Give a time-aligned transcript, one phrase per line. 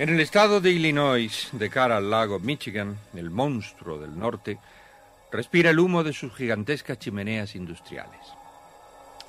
[0.00, 4.56] En el estado de Illinois, de cara al lago Michigan, el monstruo del norte,
[5.30, 8.18] respira el humo de sus gigantescas chimeneas industriales.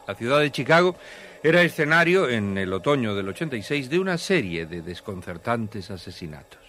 [0.07, 0.97] La ciudad de Chicago
[1.43, 6.61] era escenario en el otoño del 86 de una serie de desconcertantes asesinatos.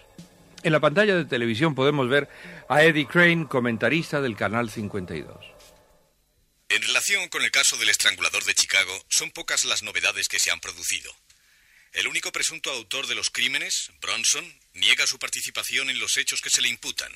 [0.64, 2.28] En la pantalla de televisión podemos ver
[2.68, 5.46] a Eddie Crane, comentarista del Canal 52.
[6.70, 10.50] En relación con el caso del estrangulador de Chicago, son pocas las novedades que se
[10.50, 11.12] han producido.
[11.92, 16.48] El único presunto autor de los crímenes, Bronson, niega su participación en los hechos que
[16.48, 17.12] se le imputan.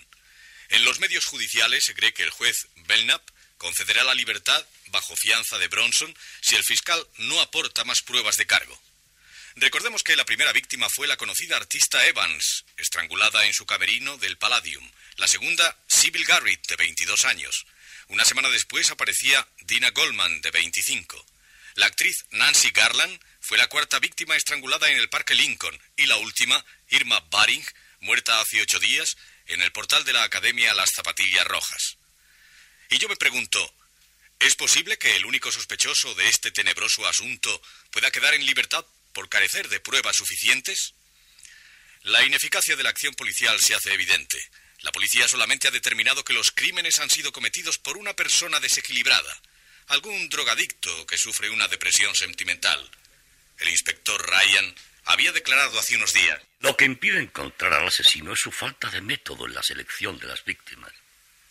[0.69, 3.22] En los medios judiciales se cree que el juez Belknap
[3.56, 8.47] concederá la libertad bajo fianza de Bronson si el fiscal no aporta más pruebas de
[8.47, 8.78] cargo.
[9.54, 14.36] Recordemos que la primera víctima fue la conocida artista Evans, estrangulada en su camerino del
[14.36, 14.86] Palladium.
[15.16, 17.66] La segunda, Sybil Garrett, de 22 años.
[18.08, 21.24] Una semana después aparecía Dina Goldman, de 25.
[21.77, 26.16] La actriz Nancy Garland fue la cuarta víctima estrangulada en el Parque Lincoln y la
[26.16, 27.65] última, Irma Baring,
[28.00, 29.16] muerta hace ocho días
[29.47, 31.97] en el portal de la Academia Las Zapatillas Rojas.
[32.91, 33.72] Y yo me pregunto,
[34.41, 37.62] ¿es posible que el único sospechoso de este tenebroso asunto
[37.93, 40.94] pueda quedar en libertad por carecer de pruebas suficientes?
[42.03, 44.44] La ineficacia de la acción policial se hace evidente.
[44.81, 49.41] La policía solamente ha determinado que los crímenes han sido cometidos por una persona desequilibrada,
[49.87, 52.91] algún drogadicto que sufre una depresión sentimental.
[53.59, 54.75] El inspector Ryan
[55.06, 56.41] había declarado hace unos días.
[56.61, 60.27] Lo que impide encontrar al asesino es su falta de método en la selección de
[60.27, 60.93] las víctimas.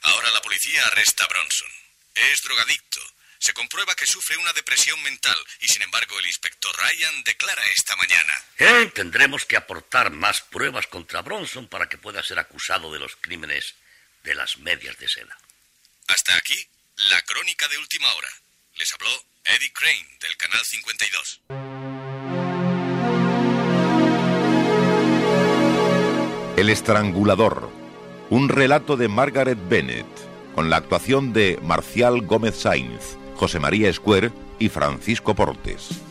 [0.02, 1.70] Ahora la policía arresta a Bronson.
[2.14, 3.02] Es drogadicto.
[3.40, 7.96] Se comprueba que sufre una depresión mental y sin embargo el inspector Ryan declara esta
[7.96, 8.44] mañana.
[8.58, 8.92] ¿Eh?
[8.94, 13.76] Tendremos que aportar más pruebas contra Bronson para que pueda ser acusado de los crímenes
[14.24, 15.38] de las medias de seda.
[16.08, 16.68] Hasta aquí,
[17.10, 18.30] la crónica de última hora.
[18.76, 21.75] Les habló Eddie Crane del Canal 52.
[26.66, 27.70] El estrangulador.
[28.32, 30.08] Un relato de Margaret Bennett,
[30.56, 36.02] con la actuación de Marcial Gómez Sainz, José María Escuer y Francisco Portes.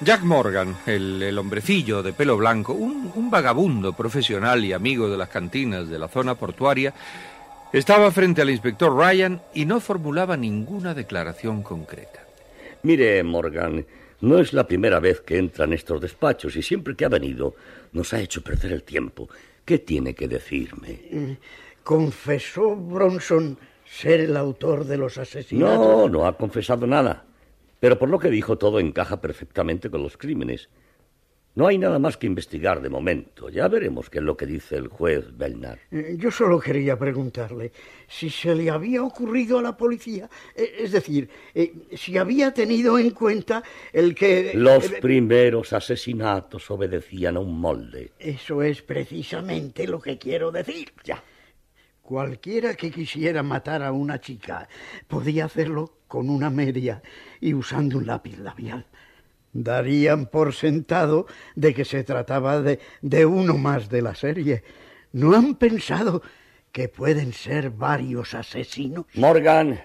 [0.00, 5.28] Jack Morgan, el, el hombrecillo de pelo blanco, un vagabundo profesional y amigo de las
[5.28, 6.92] cantinas de la zona portuaria,
[7.72, 12.20] estaba frente al inspector Ryan y no formulaba ninguna declaración concreta.
[12.82, 13.84] Mire, Morgan,
[14.20, 17.54] no es la primera vez que entra en estos despachos y siempre que ha venido
[17.92, 19.28] nos ha hecho perder el tiempo.
[19.64, 21.38] ¿Qué tiene que decirme?
[21.82, 25.78] ¿Confesó Bronson ser el autor de los asesinatos?
[25.78, 27.24] No, no ha confesado nada.
[27.80, 30.68] Pero por lo que dijo todo encaja perfectamente con los crímenes.
[31.56, 33.48] No hay nada más que investigar de momento.
[33.48, 35.78] Ya veremos qué es lo que dice el juez Belnar.
[35.90, 37.72] Eh, Yo solo quería preguntarle
[38.06, 42.98] si se le había ocurrido a la policía, eh, es decir, eh, si había tenido
[42.98, 44.52] en cuenta el que...
[44.54, 48.12] Los primeros asesinatos obedecían a un molde.
[48.18, 50.92] Eso es precisamente lo que quiero decir.
[51.04, 51.24] Ya.
[52.02, 54.68] Cualquiera que quisiera matar a una chica
[55.08, 57.02] podía hacerlo con una media
[57.40, 58.86] y usando un lápiz labial.
[59.64, 64.62] Darían por sentado de que se trataba de, de uno más de la serie.
[65.12, 66.22] ¿No han pensado
[66.72, 69.06] que pueden ser varios asesinos?
[69.14, 69.80] Morgan,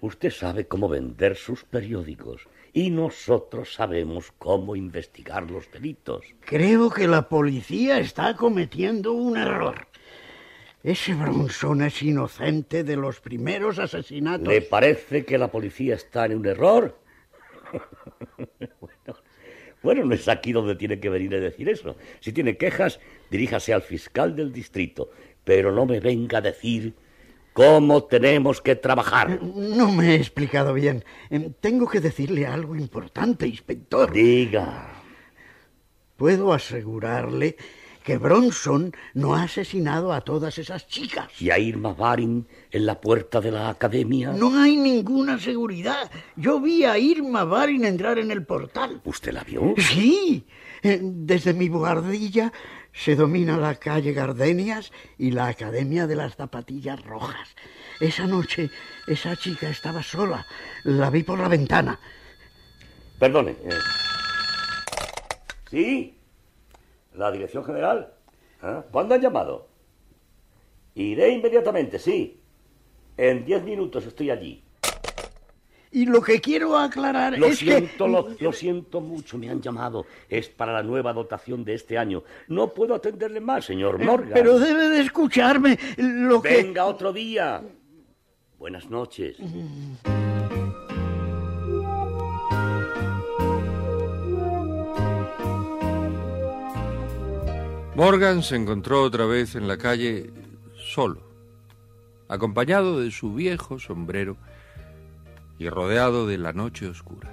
[0.00, 6.24] usted sabe cómo vender sus periódicos y nosotros sabemos cómo investigar los delitos.
[6.40, 9.86] Creo que la policía está cometiendo un error.
[10.82, 14.48] Ese Bronson es inocente de los primeros asesinatos.
[14.48, 16.96] ¿Le parece que la policía está en un error?
[18.80, 19.18] bueno,
[19.82, 21.96] Bueno, no es aquí donde tiene que venir a decir eso.
[22.20, 22.98] Si tiene quejas,
[23.30, 25.10] diríjase al fiscal del distrito.
[25.44, 26.94] Pero no me venga a decir
[27.52, 29.42] cómo tenemos que trabajar.
[29.42, 31.04] No me he explicado bien.
[31.30, 34.12] Em, tengo que decirle algo importante, inspector.
[34.12, 35.02] Diga.
[36.16, 37.56] Puedo asegurarle
[38.08, 41.28] que Bronson no ha asesinado a todas esas chicas.
[41.38, 44.32] ¿Y a Irma Barin en la puerta de la academia?
[44.32, 46.10] No hay ninguna seguridad.
[46.34, 49.02] Yo vi a Irma Barin entrar en el portal.
[49.04, 49.74] ¿Usted la vio?
[49.76, 50.46] Sí.
[50.82, 52.50] Eh, desde mi buhardilla
[52.94, 57.54] se domina la calle Gardenias y la Academia de las Zapatillas Rojas.
[58.00, 58.70] Esa noche
[59.06, 60.46] esa chica estaba sola.
[60.84, 62.00] La vi por la ventana.
[63.18, 63.50] Perdone.
[63.50, 63.78] Eh.
[65.70, 66.17] ¿Sí?
[67.18, 68.12] ¿La dirección general?
[68.62, 68.84] ¿Ah?
[68.92, 69.66] ¿Cuándo han llamado?
[70.94, 72.40] Iré inmediatamente, sí.
[73.16, 74.62] En diez minutos estoy allí.
[75.90, 78.10] Y lo que quiero aclarar lo es siento, que...
[78.10, 80.06] Lo, lo siento mucho, me han llamado.
[80.28, 82.22] Es para la nueva dotación de este año.
[82.46, 84.34] No puedo atenderle más, señor Morgan.
[84.34, 86.62] Pero debe de escucharme lo que...
[86.62, 87.64] Venga otro día.
[88.58, 89.38] Buenas noches.
[97.98, 100.30] Morgan se encontró otra vez en la calle
[100.76, 101.20] solo,
[102.28, 104.36] acompañado de su viejo sombrero
[105.58, 107.28] y rodeado de la noche oscura.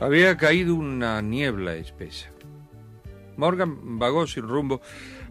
[0.00, 2.33] Había caído una niebla espesa.
[3.36, 4.80] Morgan vagó sin rumbo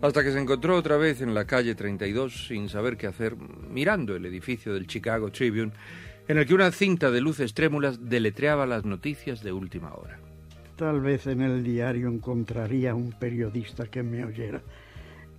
[0.02, 4.16] hasta que se encontró otra vez en la calle 32 sin saber qué hacer, mirando
[4.16, 5.72] el edificio del Chicago Tribune,
[6.28, 10.20] en el que una cinta de luces trémulas deletreaba las noticias de última hora.
[10.76, 14.62] Tal vez en el diario encontraría un periodista que me oyera,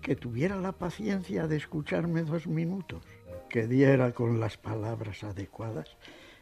[0.01, 3.03] que tuviera la paciencia de escucharme dos minutos,
[3.49, 5.97] que diera con las palabras adecuadas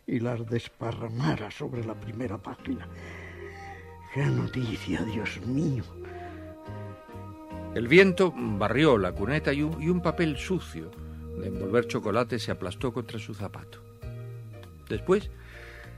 [0.07, 2.89] y las desparramara sobre la primera página.
[4.15, 5.85] ¡Qué noticia, Dios mío!
[7.75, 10.91] El viento barrió la cuneta y un, y un, papel sucio
[11.41, 13.79] de envolver chocolate se aplastó contra su zapato.
[14.91, 15.31] Después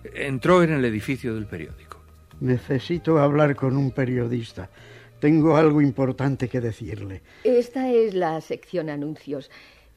[0.05, 1.99] entró en el edificio del periódico.
[2.41, 4.71] Necesito hablar con un periodista.
[5.19, 7.23] Tengo algo importante que decirle.
[7.43, 9.51] Esta es la sección anuncios.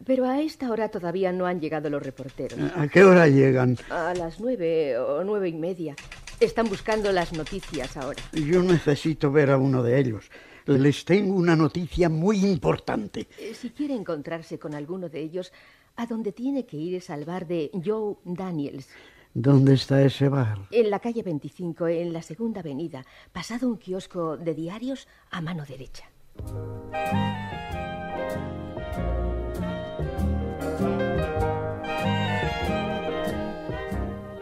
[0.03, 2.59] Pero a esta hora todavía no han llegado los reporteros.
[2.75, 3.77] ¿A qué hora llegan?
[3.89, 5.95] A las nueve o nueve y media.
[6.39, 8.21] Están buscando las noticias ahora.
[8.31, 10.29] Yo necesito ver a uno de ellos.
[10.67, 13.27] Les tengo una noticia muy importante.
[13.53, 15.53] Si quiere encontrarse con alguno de ellos,
[15.95, 18.89] a donde tiene que ir es al bar de Joe Daniels.
[19.33, 20.57] ¿Dónde está ese bar?
[20.71, 25.63] En la calle 25, en la segunda avenida, pasado un kiosco de diarios a mano
[25.65, 26.09] derecha.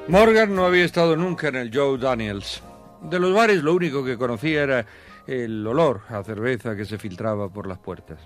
[0.07, 2.63] Morgan no había estado nunca en el Joe Daniels.
[3.01, 4.85] De los bares lo único que conocía era
[5.27, 8.19] el olor a cerveza que se filtraba por las puertas.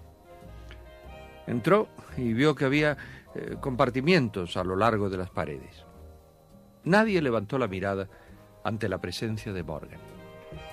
[1.48, 1.88] Entró
[2.18, 2.98] y vio que había
[3.36, 5.86] eh, compartimientos a lo largo de las paredes.
[6.84, 8.08] Nadie levantó la mirada
[8.64, 10.00] ante la presencia de Morgan.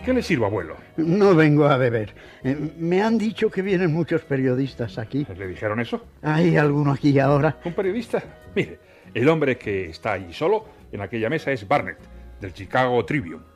[0.05, 0.77] ¿Qué le sirvo, abuelo?
[0.97, 2.15] No vengo a beber.
[2.43, 5.27] Eh, me han dicho que vienen muchos periodistas aquí.
[5.37, 6.05] ¿Le dijeron eso?
[6.23, 7.59] ¿Hay alguno aquí ahora?
[7.65, 8.23] ¿Un periodista?
[8.55, 8.79] Mire,
[9.15, 11.99] el hombre que está allí solo en aquella mesa es Barnett,
[12.41, 13.56] del Chicago Tribune.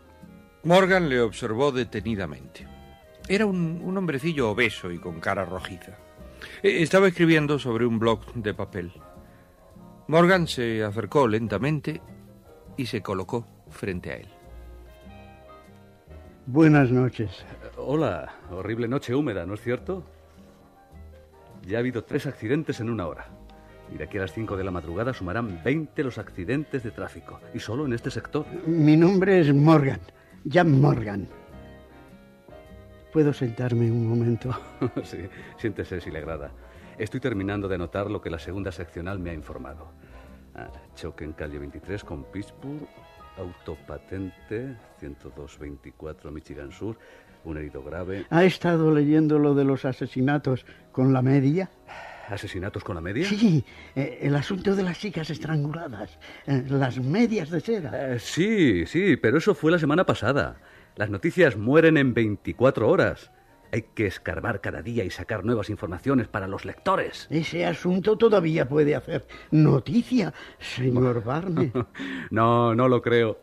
[0.64, 2.66] Morgan le observó detenidamente.
[3.28, 5.92] Era un, un hombrecillo obeso y con cara rojiza.
[6.62, 8.92] Eh, Estaba escribiendo sobre un bloc de papel.
[10.08, 12.00] Morgan se acercó lentamente
[12.76, 14.28] y se colocó frente a él.
[16.46, 17.30] Buenas noches.
[17.76, 20.04] Hola, horrible noche húmeda, ¿no es cierto?
[21.66, 23.28] Ya ha habido tres accidentes en una hora.
[23.94, 27.40] Y de aquí a las 5 de la madrugada sumarán 20 los accidentes de tráfico.
[27.54, 28.46] Y solo en este sector.
[28.66, 30.00] Mi nombre es Morgan.
[30.48, 31.28] Jan Morgan.
[33.12, 34.56] ¿Puedo sentarme un momento?
[35.02, 35.18] sí,
[35.58, 36.52] siéntese si le agrada.
[36.98, 39.88] Estoy terminando de anotar lo que la segunda seccional me ha informado.
[40.54, 42.86] Ah, choque en calle 23 con Pittsburgh,
[43.36, 46.98] autopatente 10224 Michigan Sur,
[47.44, 48.26] un herido grave.
[48.30, 51.70] ¿Ha estado leyendo lo de los asesinatos con la media?
[52.30, 53.26] ¿Asesinatos con la media?
[53.26, 53.64] Sí,
[53.96, 58.14] eh, el asunto de las chicas estranguladas, eh, las medias de seda.
[58.14, 60.60] Eh, sí, sí, pero eso fue la semana pasada.
[60.96, 63.32] Las noticias mueren en 24 horas.
[63.72, 67.26] Hay que escarbar cada día y sacar nuevas informaciones para los lectores.
[67.30, 71.72] Ese asunto todavía puede hacer noticia, señor Barney.
[72.30, 73.40] no, no lo creo.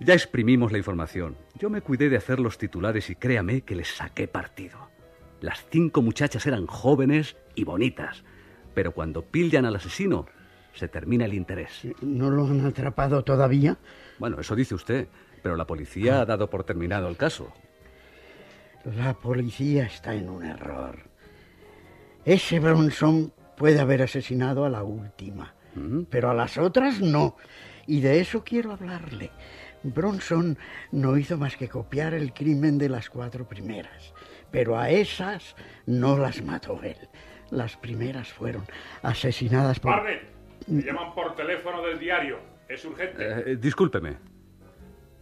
[0.00, 1.36] Ya exprimimos la información.
[1.56, 4.88] Yo me cuidé de hacer los titulares y créame que les saqué partido.
[5.40, 8.22] Las cinco muchachas eran jóvenes y bonitas.
[8.74, 10.26] Pero cuando pillan al asesino,
[10.72, 11.88] se termina el interés.
[12.00, 13.76] ¿No lo han atrapado todavía?
[14.18, 15.08] Bueno, eso dice usted,
[15.42, 17.52] pero la policía ha dado por terminado el caso.
[18.96, 20.98] La policía está en un error.
[22.24, 26.02] Ese Bronson puede haber asesinado a la última, ¿Mm?
[26.08, 27.36] pero a las otras no.
[27.86, 29.30] Y de eso quiero hablarle.
[29.82, 30.58] Bronson
[30.92, 34.12] no hizo más que copiar el crimen de las cuatro primeras,
[34.50, 36.96] pero a esas no las mató él.
[37.50, 38.64] Las primeras fueron
[39.02, 39.92] asesinadas por...
[39.92, 40.22] Barnett,
[40.66, 42.38] me llaman por teléfono del diario.
[42.68, 43.52] Es urgente.
[43.52, 44.16] Eh, discúlpeme.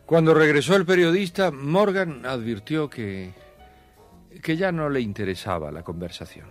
[0.05, 3.33] Cuando regresó el periodista, Morgan advirtió que
[4.43, 6.49] que ya no le interesaba la conversación.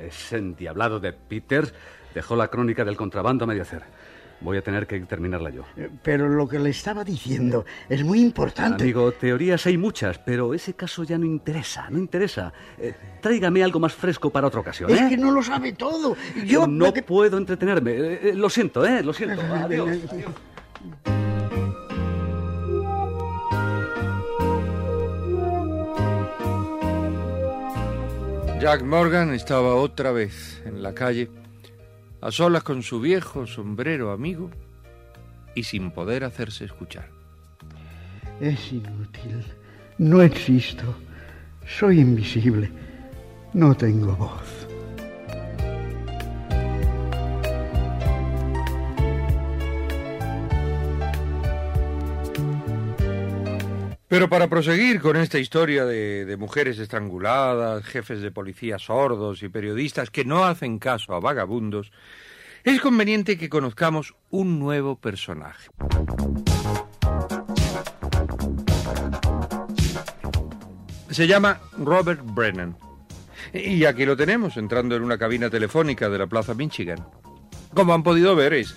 [0.00, 1.74] Ese endiablado de Peters
[2.14, 3.82] dejó la crónica del contrabando a medio hacer.
[4.40, 5.64] Voy a tener que terminarla yo.
[6.02, 8.84] Pero lo que le estaba diciendo es muy importante.
[8.84, 12.52] Amigo, teorías hay muchas, pero ese caso ya no interesa, no interesa.
[12.78, 14.90] Eh, tráigame algo más fresco para otra ocasión.
[14.90, 15.06] Es ¿eh?
[15.10, 16.16] que no lo sabe todo.
[16.44, 17.92] Yo no puedo entretenerme.
[17.92, 19.02] Eh, eh, lo siento, ¿eh?
[19.02, 19.40] Lo siento.
[19.40, 19.88] Adiós.
[20.10, 20.30] adiós.
[28.60, 31.30] Jack Morgan estaba otra vez en la calle,
[32.20, 34.50] a solas con su viejo sombrero amigo
[35.54, 37.08] y sin poder hacerse escuchar.
[38.40, 39.44] Es inútil.
[39.98, 40.84] No existo.
[41.66, 42.70] Soy invisible.
[43.54, 44.65] No tengo voz.
[54.16, 60.08] Pero para proseguir con esta historia de, mujeres estranguladas, jefes de policía sordos y periodistas
[60.08, 61.92] que no hacen caso a vagabundos,
[62.64, 65.68] es conveniente que conozcamos un nuevo personaje.
[71.10, 72.74] Se llama Robert Brennan.
[73.52, 77.06] Y aquí lo tenemos, entrando en una cabina telefónica de la Plaza Michigan.
[77.74, 78.76] Como han podido ver, es,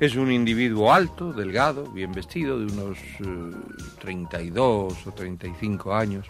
[0.00, 6.26] es un individuo alto, delgado, bien vestido, de unos eh, 32 o 35 años.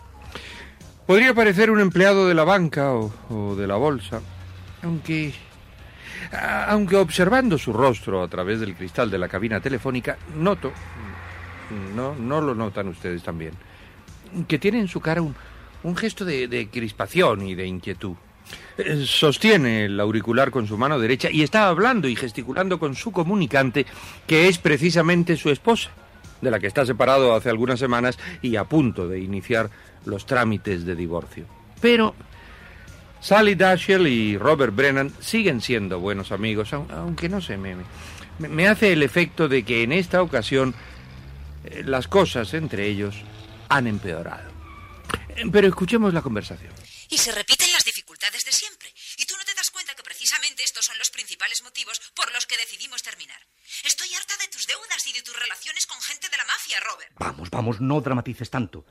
[1.06, 4.20] Podría parecer un empleado de la banca o, de la bolsa,
[4.82, 5.32] aunque,
[6.66, 10.72] aunque observando su rostro a través del cristal de la cabina telefónica, noto,
[11.94, 13.52] no, no lo notan ustedes también,
[14.48, 15.34] que tiene en su cara un,
[15.84, 18.16] un gesto de crispación y de inquietud.
[18.78, 23.12] Eh, Sostiene el auricular con su mano derecha y está hablando y gesticulando con su
[23.12, 23.87] comunicante,
[24.26, 25.90] que es precisamente su esposa,
[26.40, 29.71] de la que está separado hace algunas semanas y a punto de iniciar
[30.04, 31.45] los trámites de divorcio.
[31.80, 32.14] Pero
[33.21, 37.76] Sally Dashiell y Robert Brennan siguen siendo buenos amigos, aunque no sé, me,
[38.38, 40.75] me, me hace el efecto de que en esta ocasión
[41.64, 43.16] eh, las cosas entre ellos
[43.69, 44.50] han empeorado.
[45.52, 46.73] Pero escuchemos la conversación.
[47.09, 48.92] Y se repiten las dificultades de siempre.
[49.18, 52.44] Y tú no te das cuenta que precisamente estos son los principales motivos por los
[52.46, 53.40] que decidimos terminar.
[53.84, 57.12] Estoy harta de tus deudas y de tus relaciones con gente de la mafia, Robert.
[57.16, 58.84] Vamos, vamos, no dramatices tanto.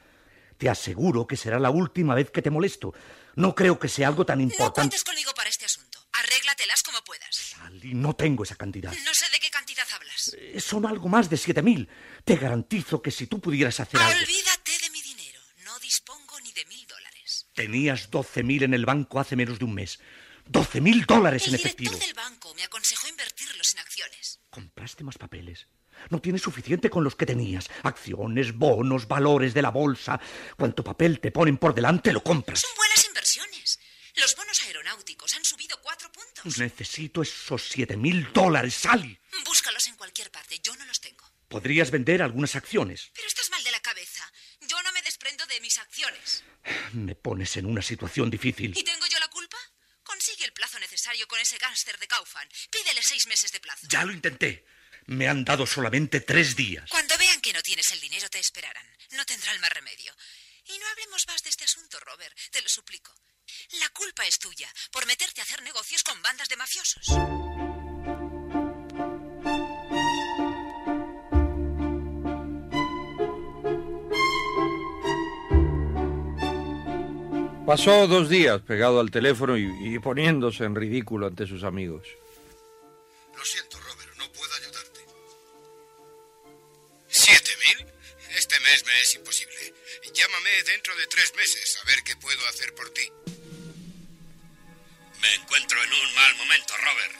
[0.57, 2.93] Te aseguro que será la última vez que te molesto.
[3.35, 4.81] No creo que sea algo tan No importante.
[4.81, 5.99] cuentes conmigo para este asunto.
[6.13, 7.35] Arréglatelas como puedas.
[7.35, 8.93] Sally, no tengo esa cantidad.
[9.03, 10.33] No sé de qué cantidad hablas.
[10.37, 11.89] Eh, Son algo más de siete mil.
[12.25, 14.17] Te garantizo que si tú pudieras hacer algo...
[14.19, 15.39] Olvídate de mi dinero.
[15.63, 17.47] No dispongo ni de mil dólares.
[17.59, 19.99] Tenías doce mil en el banco hace menos de un mes.
[20.45, 21.91] Doce mil dólares en El efectivo.
[21.91, 24.39] director del banco me aconsejó invertirlos en acciones.
[24.49, 25.67] Compraste más papeles.
[26.09, 27.69] No tienes suficiente con los que tenías.
[27.83, 30.21] Acciones, bonos, valores de la bolsa.
[30.55, 32.61] Cuanto papel te ponen por delante, lo compras.
[32.61, 33.77] Son buenas inversiones.
[34.15, 36.57] Los bonos aeronáuticos han subido cuatro puntos.
[36.59, 39.19] Necesito esos siete mil dólares, Sally.
[39.43, 40.59] Búscalos en cualquier parte.
[40.63, 41.25] Yo no los tengo.
[41.49, 43.11] Podrías vender algunas acciones.
[43.15, 44.23] Pero estás mal de la cabeza.
[44.61, 46.45] Yo no me desprendo de mis acciones.
[46.93, 48.73] Me pones en una situación difícil.
[48.75, 49.57] ¿Y tengo yo la culpa?
[50.03, 52.47] Consigue el plazo necesario con ese gángster de Kaufman.
[52.71, 53.87] Pídele seis meses de plazo.
[53.89, 54.65] Ya lo intenté.
[55.05, 56.89] Me han dado solamente tres días.
[56.89, 58.85] Cuando vean que no tienes el dinero, te esperarán.
[59.11, 60.13] No tendrán más remedio.
[60.65, 62.37] Y no hablemos más de este asunto, Robert.
[62.51, 63.13] Te lo suplico.
[63.79, 67.07] La culpa es tuya por meterte a hacer negocios con bandas de mafiosos.
[77.69, 82.01] Pasó dos días pegado al teléfono y, poniéndose en ridículo ante sus amigos.
[83.37, 85.01] Lo siento, Robert, no puedo ayudarte.
[87.09, 87.85] ¿Siete mil?
[88.35, 89.75] Este mes me es imposible.
[90.11, 93.07] Llámame dentro de tres meses a ver qué puedo hacer por ti.
[95.21, 97.13] Me encuentro en un mal momento, Robert.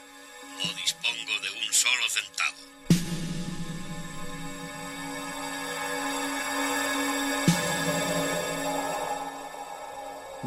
[0.66, 3.09] No dispongo de un solo centavo.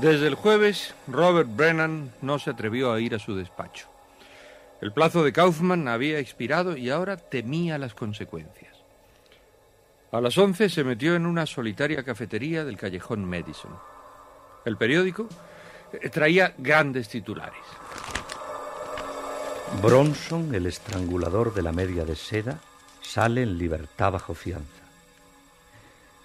[0.03, 3.87] Desde el jueves, Robert Brennan no se atrevió a ir a su despacho.
[4.81, 8.75] El plazo de Kaufman había expirado y ahora temía las consecuencias.
[10.11, 13.79] A las once se metió en una solitaria cafetería del callejón Madison.
[14.65, 15.29] El periódico
[15.93, 17.63] eh, traía grandes titulares.
[19.81, 22.59] Bronson, el estrangulador de la media de seda,
[23.03, 24.83] sale en libertad bajo fianza.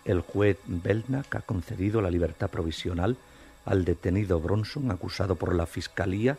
[0.03, 3.17] El juez Belknap ha concedido la libertad provisional
[3.67, 6.37] al detenido Bronson, acusado por la Fiscalía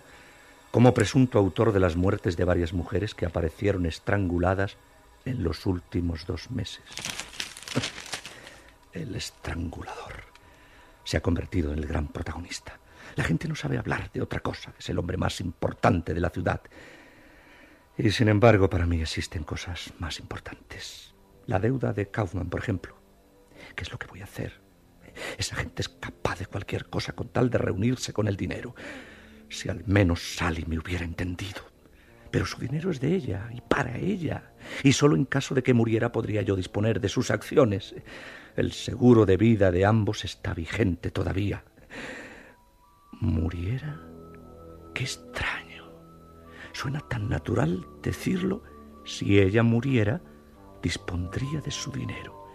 [0.71, 4.77] como presunto autor de las muertes de varias mujeres que aparecieron estranguladas
[5.25, 6.83] en los últimos dos meses.
[8.93, 10.25] El estrangulador
[11.05, 12.79] se ha convertido en el gran protagonista.
[13.17, 14.75] La gente no sabe hablar de otra cosa.
[14.79, 16.61] Es el hombre más importante de la ciudad.
[17.97, 21.15] Y sin embargo, para mí existen cosas más importantes.
[21.47, 22.97] La deuda de Kaufman, por ejemplo.
[23.75, 24.68] ¿Qué es lo que voy a hacer?
[25.37, 28.75] Esa gente es capaz de cualquier cosa con tal de reunirse con el dinero.
[29.49, 31.63] Si al menos Sally me hubiera entendido.
[32.31, 34.53] Pero su dinero es de ella y para ella.
[34.83, 37.95] Y solo en caso de que muriera podría yo disponer de sus acciones.
[38.57, 41.65] El seguro de vida de ambos está vigente todavía.
[43.21, 44.01] ¿Muriera?
[44.95, 45.91] Qué extraño.
[46.73, 48.63] Suena tan natural decirlo.
[49.05, 50.21] Si ella muriera,
[50.83, 52.47] dispondría de su dinero.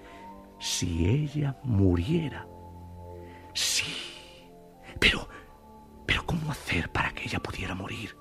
[0.60, 2.48] Si ella muriera.
[3.54, 3.94] Sí.
[5.00, 5.28] Pero...
[6.06, 8.16] Pero ¿cómo hacer para que ella pudiera morir?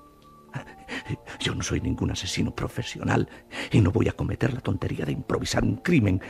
[1.39, 3.27] Yo no soy ningún asesino profesional
[3.71, 6.21] y no voy a cometer la tontería de improvisar un crimen,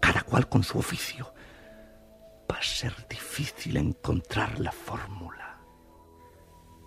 [0.00, 1.32] cada cual con su oficio.
[2.50, 5.58] Va a ser difícil encontrar la fórmula.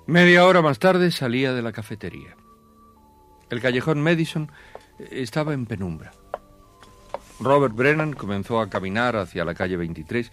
[0.07, 2.35] Media hora más tarde salía de la cafetería.
[3.49, 4.51] El callejón Madison
[4.99, 6.11] estaba en penumbra.
[7.39, 10.31] Robert Brennan comenzó a caminar hacia la calle 23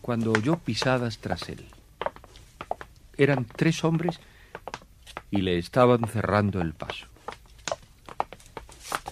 [0.00, 1.64] cuando oyó pisadas tras él.
[3.16, 4.18] Eran tres hombres
[5.30, 7.06] y le estaban cerrando el paso.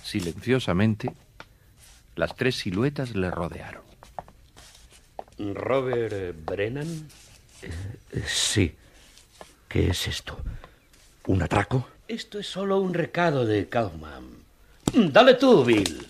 [0.02, 1.12] Silenciosamente,
[2.16, 3.82] las tres siluetas le rodearon.
[5.38, 7.08] ¿Robert Brennan?
[8.26, 8.74] Sí.
[9.68, 10.38] ¿Qué es esto?
[11.26, 11.86] ¿Un atraco?
[12.08, 14.24] Esto es solo un recado de Kaufman.
[14.94, 16.06] Dale tú, Bill.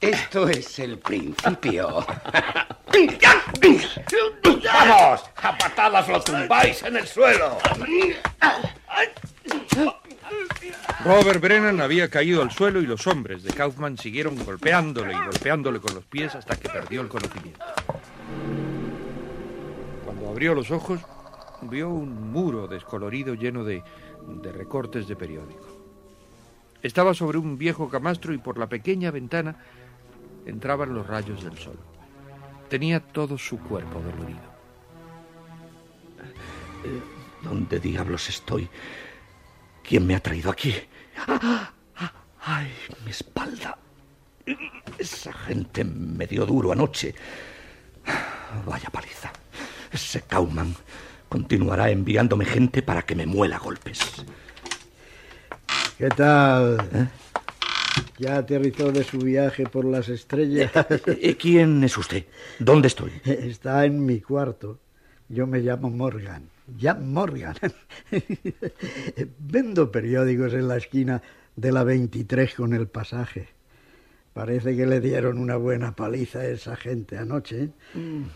[0.00, 2.06] Esto es el principio.
[4.64, 5.24] ¡Vamos!
[5.36, 7.58] ¡A patadas lo tumbáis en el suelo!
[11.04, 15.78] Robert Brennan había caído al suelo y los hombres de Kaufman siguieron golpeándole y golpeándole
[15.78, 17.64] con los pies hasta que perdió el conocimiento.
[20.04, 21.00] Cuando abrió los ojos,
[21.62, 23.82] vio un muro descolorido lleno de,
[24.26, 25.66] de recortes de periódico.
[26.82, 29.56] Estaba sobre un viejo camastro y por la pequeña ventana
[30.44, 31.78] entraban los rayos del sol.
[32.68, 34.56] Tenía todo su cuerpo dolorido.
[37.42, 38.68] ¿Dónde diablos estoy?
[39.82, 40.74] ¿Quién me ha traído aquí?
[42.40, 42.72] ¡Ay,
[43.04, 43.78] mi espalda!
[44.98, 47.14] Esa gente me dio duro anoche.
[48.66, 49.30] Vaya paliza.
[49.92, 50.74] Ese Kauman
[51.28, 54.24] continuará enviándome gente para que me muela golpes.
[55.98, 56.88] ¿Qué tal?
[56.92, 57.08] ¿Eh?
[58.18, 60.70] ¿Ya aterrizó de su viaje por las estrellas?
[61.06, 62.24] Eh, ¿Quién es usted?
[62.58, 63.12] ¿Dónde estoy?
[63.24, 64.78] Está en mi cuarto.
[65.28, 66.48] Yo me llamo Morgan.
[66.78, 67.54] Ya Morgan.
[69.38, 71.22] Vendo periódicos en la esquina
[71.56, 73.48] de la 23 con el pasaje.
[74.32, 77.64] Parece que le dieron una buena paliza a esa gente anoche.
[77.64, 77.70] ¿eh?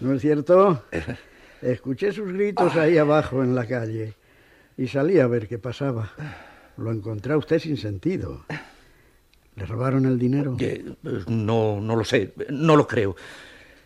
[0.01, 0.85] ¿No es cierto?
[1.63, 4.15] Escuché sus gritos ahí abajo en la calle
[4.77, 6.13] y salí a ver qué pasaba.
[6.77, 8.45] Lo encontré a usted sin sentido.
[9.57, 10.57] ¿Le robaron el dinero?
[10.59, 10.85] Eh,
[11.27, 13.17] no, no lo sé, no lo creo.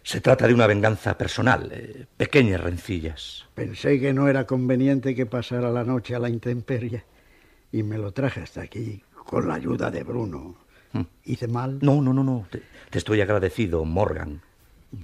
[0.02, 3.46] Se trata de una venganza personal, eh, pequeñas rencillas.
[3.54, 7.04] Pensé que no era conveniente que pasara la noche a la intemperie
[7.72, 10.56] y me lo traje hasta aquí con la ayuda de Bruno.
[10.92, 11.00] Mm.
[11.24, 11.78] ¿Hice mal?
[11.80, 12.46] No, no, no, no.
[12.50, 14.42] Te, te estoy agradecido, Morgan.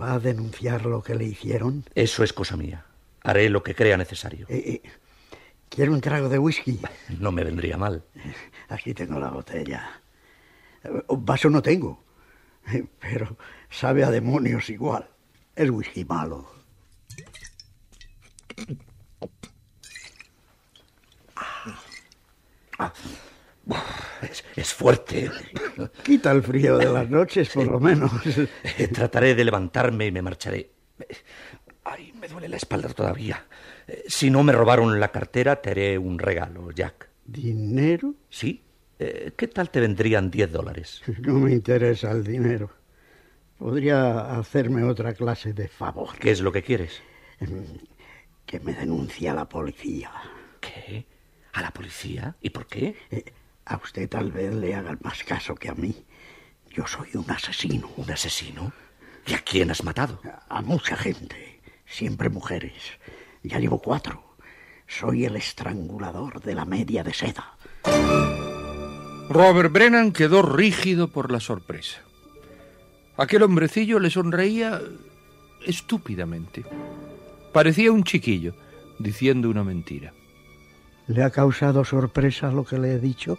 [0.01, 1.85] ¿Va a denunciar lo que le hicieron?
[1.95, 2.85] Eso es cosa mía.
[3.23, 4.47] Haré lo que crea necesario.
[4.49, 4.91] Eh, eh,
[5.69, 6.79] ¿Quiere un trago de whisky?
[7.19, 8.03] No me vendría mal.
[8.69, 10.00] Aquí tengo la botella.
[11.09, 12.03] Vaso no tengo,
[13.01, 13.37] pero
[13.69, 15.09] sabe a demonios igual.
[15.55, 16.49] Es whisky malo.
[24.23, 25.31] Es, es, fuerte.
[26.03, 28.11] Quita el frío de las noches, por lo menos.
[28.93, 30.71] Trataré de levantarme y me marcharé.
[31.85, 33.47] Ay, me duele la espalda todavía.
[34.07, 37.09] Si no me robaron la cartera, te haré un regalo, Jack.
[37.25, 38.15] ¿Dinero?
[38.29, 38.63] Sí.
[39.03, 41.03] Eh, ¿Qué tal te vendrían diez dólares?
[41.21, 42.71] No me interesa el dinero.
[43.59, 46.19] Podría hacerme otra clase de favor.
[46.19, 47.01] ¿Qué es lo que quieres?
[48.45, 50.11] Que me denuncia a la policía.
[50.61, 51.07] ¿Qué?
[51.55, 52.37] ¿A la policía?
[52.43, 52.95] ¿Y por qué?
[53.11, 53.25] Eh,
[53.65, 56.05] a usted tal vez le hagan más caso que a mí.
[56.71, 57.91] Yo soy un asesino.
[57.97, 58.71] ¿Un asesino?
[59.27, 60.21] ¿Y a quién has matado?
[60.49, 62.99] A mucha gente, siempre mujeres.
[63.43, 64.37] Ya llevo cuatro.
[64.87, 67.57] Soy el estrangulador de la media de seda.
[69.31, 72.01] Robert Brennan quedó rígido por la sorpresa.
[73.17, 74.81] Aquel hombrecillo le sonreía
[75.65, 76.65] estúpidamente.
[77.53, 78.55] Parecía un chiquillo
[78.99, 80.13] diciendo una mentira.
[81.07, 83.39] ¿Le ha causado sorpresa lo que le he dicho?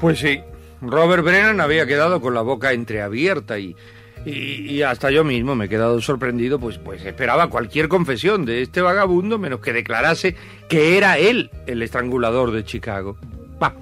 [0.00, 0.40] Pues sí,
[0.82, 3.76] Robert Brennan había quedado con la boca entreabierta y,
[4.24, 8.82] y, hasta yo mismo me he quedado sorprendido, pues, pues esperaba cualquier confesión de este
[8.82, 10.36] vagabundo menos que declarase
[10.68, 13.16] que era él el estrangulador de Chicago.
[13.62, 13.74] Va,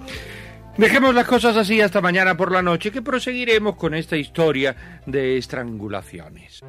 [0.76, 5.38] dejemos las cosas así hasta mañana por la noche, que proseguiremos con esta historia de
[5.38, 6.62] estrangulaciones.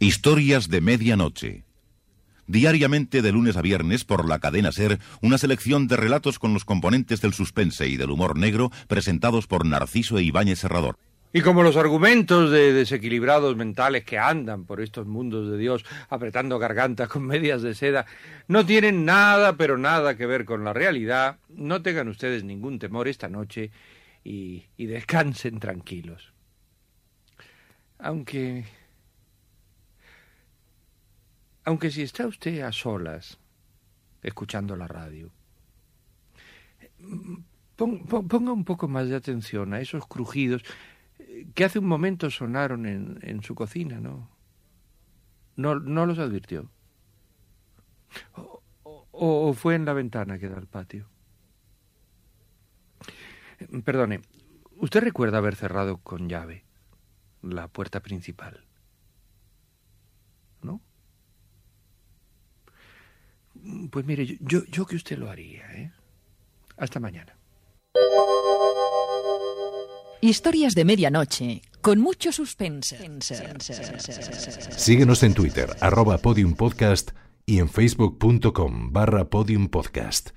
[0.00, 1.64] Historias de Medianoche.
[2.48, 6.64] Diariamente de lunes a viernes por la cadena Ser, una selección de relatos con los
[6.64, 10.98] componentes del suspense y del humor negro presentados por Narciso e Ibáñez Serrador.
[11.32, 16.58] Y como los argumentos de desequilibrados mentales que andan por estos mundos de Dios apretando
[16.58, 18.04] gargantas con medias de seda
[18.48, 23.06] no tienen nada, pero nada que ver con la realidad, no tengan ustedes ningún temor
[23.06, 23.70] esta noche
[24.24, 26.32] y, y descansen tranquilos.
[27.98, 28.64] Aunque
[31.64, 33.38] aunque si está usted a solas,
[34.22, 35.30] escuchando la radio,
[37.76, 40.62] ponga un poco más de atención a esos crujidos
[41.54, 44.28] que hace un momento sonaron en, su cocina, ¿no?
[45.56, 45.78] ¿no?
[45.80, 46.70] ¿No los advirtió?
[48.32, 48.62] O,
[49.12, 51.08] o, fue en la ventana que da al patio?
[53.84, 54.20] Perdone,
[54.76, 56.64] ¿usted recuerda haber cerrado con llave
[57.42, 58.64] la puerta principal?
[63.90, 65.92] Pues mire, yo, yo que usted lo haría, ¿eh?
[66.76, 67.36] Hasta mañana.
[70.20, 72.98] Historias de medianoche, con mucho suspense.
[74.76, 77.10] Síguenos en Twitter, arroba podiumpodcast
[77.46, 80.30] y en facebook.com barra podiumpodcast.